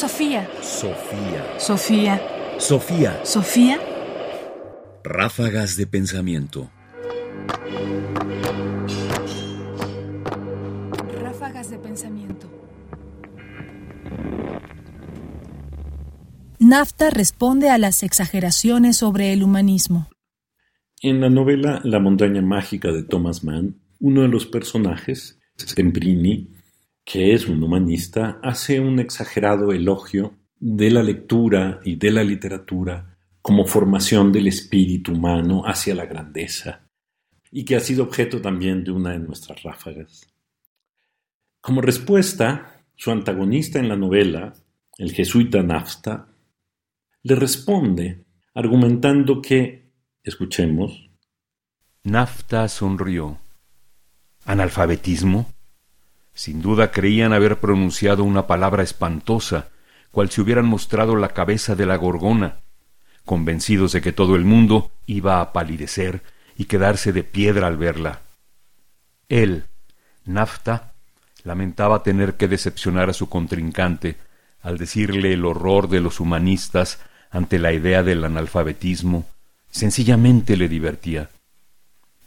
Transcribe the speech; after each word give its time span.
Sofía. 0.00 0.48
Sofía. 0.62 1.58
Sofía. 1.58 2.22
Sofía. 2.58 3.20
Sofía. 3.22 3.78
Ráfagas 5.04 5.76
de 5.76 5.86
pensamiento. 5.86 6.70
Ráfagas 11.20 11.68
de 11.70 11.76
pensamiento. 11.76 12.50
Nafta 16.58 17.10
responde 17.10 17.68
a 17.68 17.76
las 17.76 18.02
exageraciones 18.02 18.96
sobre 18.96 19.34
el 19.34 19.42
humanismo. 19.42 20.08
En 21.02 21.20
la 21.20 21.28
novela 21.28 21.82
La 21.84 21.98
montaña 21.98 22.40
mágica 22.40 22.90
de 22.90 23.02
Thomas 23.02 23.44
Mann, 23.44 23.82
uno 23.98 24.22
de 24.22 24.28
los 24.28 24.46
personajes, 24.46 25.38
Stembrini, 25.60 26.48
que 27.10 27.34
es 27.34 27.48
un 27.48 27.60
humanista, 27.60 28.38
hace 28.40 28.78
un 28.78 29.00
exagerado 29.00 29.72
elogio 29.72 30.38
de 30.60 30.92
la 30.92 31.02
lectura 31.02 31.80
y 31.84 31.96
de 31.96 32.12
la 32.12 32.22
literatura 32.22 33.18
como 33.42 33.66
formación 33.66 34.30
del 34.30 34.46
espíritu 34.46 35.10
humano 35.10 35.62
hacia 35.66 35.96
la 35.96 36.06
grandeza, 36.06 36.86
y 37.50 37.64
que 37.64 37.74
ha 37.74 37.80
sido 37.80 38.04
objeto 38.04 38.40
también 38.40 38.84
de 38.84 38.92
una 38.92 39.10
de 39.10 39.18
nuestras 39.18 39.60
ráfagas. 39.64 40.32
Como 41.60 41.80
respuesta, 41.80 42.84
su 42.94 43.10
antagonista 43.10 43.80
en 43.80 43.88
la 43.88 43.96
novela, 43.96 44.54
el 44.96 45.10
jesuita 45.10 45.64
Nafta, 45.64 46.28
le 47.24 47.34
responde 47.34 48.24
argumentando 48.54 49.42
que, 49.42 49.90
escuchemos, 50.22 51.10
Nafta 52.04 52.68
sonrió. 52.68 53.40
¿Analfabetismo? 54.44 55.50
Sin 56.34 56.62
duda 56.62 56.90
creían 56.90 57.32
haber 57.32 57.58
pronunciado 57.58 58.24
una 58.24 58.46
palabra 58.46 58.82
espantosa, 58.82 59.68
cual 60.10 60.30
si 60.30 60.40
hubieran 60.40 60.66
mostrado 60.66 61.16
la 61.16 61.28
cabeza 61.28 61.74
de 61.74 61.86
la 61.86 61.96
gorgona, 61.96 62.56
convencidos 63.24 63.92
de 63.92 64.00
que 64.00 64.12
todo 64.12 64.36
el 64.36 64.44
mundo 64.44 64.90
iba 65.06 65.40
a 65.40 65.52
palidecer 65.52 66.22
y 66.56 66.64
quedarse 66.64 67.12
de 67.12 67.24
piedra 67.24 67.66
al 67.66 67.76
verla. 67.76 68.20
Él, 69.28 69.64
Nafta, 70.24 70.92
lamentaba 71.44 72.02
tener 72.02 72.34
que 72.34 72.48
decepcionar 72.48 73.10
a 73.10 73.14
su 73.14 73.28
contrincante 73.28 74.16
al 74.62 74.76
decirle 74.76 75.32
el 75.32 75.44
horror 75.44 75.88
de 75.88 76.00
los 76.00 76.20
humanistas 76.20 76.98
ante 77.30 77.58
la 77.58 77.72
idea 77.72 78.02
del 78.02 78.24
analfabetismo, 78.24 79.26
sencillamente 79.70 80.56
le 80.56 80.68
divertía. 80.68 81.30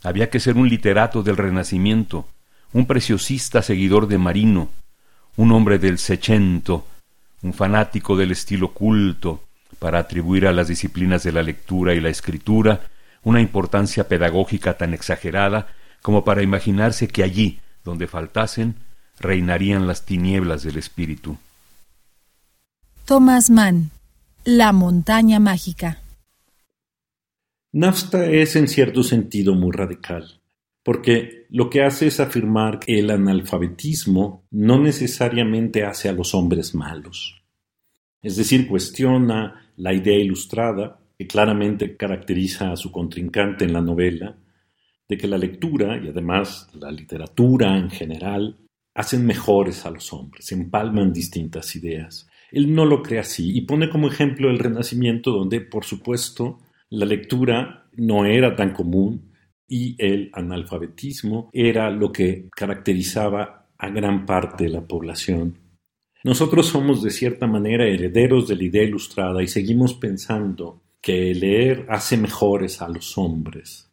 Había 0.02 0.30
que 0.30 0.39
ser 0.39 0.55
un 0.55 0.67
literato 0.67 1.23
del 1.23 1.38
Renacimiento, 1.38 2.27
un 2.73 2.85
preciosista 2.85 3.61
seguidor 3.61 4.07
de 4.07 4.17
Marino, 4.17 4.69
un 5.38 5.52
hombre 5.52 5.79
del 5.79 5.97
Sechento, 5.97 6.85
un 7.41 7.53
fanático 7.53 8.17
del 8.17 8.31
estilo 8.31 8.73
culto, 8.73 9.43
para 9.80 9.99
atribuir 9.99 10.47
a 10.47 10.53
las 10.53 10.67
disciplinas 10.67 11.23
de 11.23 11.31
la 11.31 11.43
lectura 11.43 11.93
y 11.93 11.99
la 11.99 12.09
escritura 12.09 12.81
una 13.23 13.41
importancia 13.41 14.07
pedagógica 14.07 14.77
tan 14.77 14.93
exagerada 14.93 15.67
como 16.02 16.23
para 16.23 16.43
imaginarse 16.43 17.07
que 17.07 17.23
allí, 17.23 17.59
donde 17.83 18.07
faltasen, 18.07 18.75
reinarían 19.19 19.87
las 19.87 20.05
tinieblas 20.05 20.63
del 20.63 20.77
espíritu. 20.77 21.37
Thomas 23.05 23.49
Mann, 23.49 23.91
La 24.43 24.73
montaña 24.73 25.39
mágica. 25.39 25.99
Nafta 27.71 28.25
es 28.25 28.55
en 28.55 28.67
cierto 28.67 29.03
sentido 29.03 29.55
muy 29.55 29.71
radical, 29.71 30.39
porque 30.84 31.45
lo 31.50 31.70
que 31.70 31.81
hace 31.81 32.08
es 32.08 32.20
afirmar 32.20 32.80
que 32.80 33.00
el 33.00 33.09
analfabetismo 33.09 34.45
no 34.52 34.80
necesariamente 34.80 35.84
hace 35.84 36.09
a 36.09 36.14
los 36.14 36.36
hombres 36.36 36.76
malos. 36.76 37.42
Es 38.22 38.36
decir, 38.36 38.67
cuestiona 38.67 39.72
la 39.78 39.94
idea 39.94 40.17
ilustrada, 40.17 41.00
que 41.17 41.26
claramente 41.26 41.95
caracteriza 41.95 42.72
a 42.72 42.76
su 42.76 42.92
contrincante 42.92 43.64
en 43.66 43.73
la 43.73 43.81
novela, 43.81 44.36
de 45.08 45.17
que 45.17 45.27
la 45.27 45.38
lectura 45.38 45.98
y 46.04 46.10
además 46.10 46.70
la 46.73 46.92
literatura 46.92 47.77
en 47.77 47.89
general 47.89 48.58
hacen 48.93 49.26
mejores 49.26 49.86
a 49.86 49.92
los 49.92 50.11
hombres, 50.14 50.52
empalman 50.52 51.14
distintas 51.14 51.76
ideas. 51.76 52.27
Él 52.52 52.73
no 52.73 52.86
lo 52.86 53.02
cree 53.02 53.20
así 53.20 53.58
y 53.58 53.61
pone 53.61 53.89
como 53.89 54.08
ejemplo 54.08 54.49
el 54.49 54.60
Renacimiento 54.60 55.32
donde, 55.32 55.61
por 55.61 55.86
supuesto, 55.86 56.60
la 56.89 57.05
lectura 57.05 57.88
no 57.95 58.26
era 58.26 58.55
tan 58.55 58.73
común 58.73 59.33
y 59.67 59.95
el 59.97 60.29
analfabetismo 60.33 61.49
era 61.53 61.89
lo 61.89 62.11
que 62.11 62.49
caracterizaba 62.55 63.69
a 63.77 63.89
gran 63.89 64.25
parte 64.25 64.65
de 64.65 64.69
la 64.69 64.87
población. 64.87 65.59
Nosotros 66.23 66.67
somos 66.67 67.03
de 67.03 67.11
cierta 67.11 67.47
manera 67.47 67.85
herederos 67.85 68.47
de 68.47 68.55
la 68.55 68.63
idea 68.63 68.83
ilustrada 68.83 69.43
y 69.43 69.47
seguimos 69.47 69.93
pensando 69.93 70.81
que 71.01 71.33
leer 71.33 71.85
hace 71.89 72.15
mejores 72.15 72.81
a 72.81 72.87
los 72.87 73.17
hombres. 73.17 73.91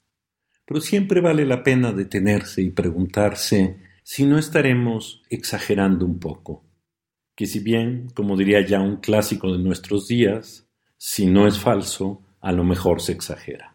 Pero 0.65 0.81
siempre 0.81 1.21
vale 1.21 1.45
la 1.45 1.65
pena 1.65 1.93
detenerse 1.93 2.63
y 2.63 2.71
preguntarse 2.71 3.79
si 4.05 4.27
no 4.27 4.39
estaremos 4.39 5.23
exagerando 5.29 6.07
un 6.07 6.21
poco. 6.21 6.65
Que 7.35 7.47
si 7.47 7.59
bien, 7.59 8.09
como 8.15 8.37
diría 8.37 8.65
ya 8.65 8.81
un 8.81 8.99
clásico 8.99 9.53
de 9.53 9.59
nuestros 9.59 10.07
días, 10.07 10.69
si 10.97 11.27
no 11.27 11.49
es 11.49 11.59
falso, 11.59 12.23
a 12.41 12.53
lo 12.53 12.63
mejor 12.63 13.01
se 13.01 13.11
exagera. 13.11 13.75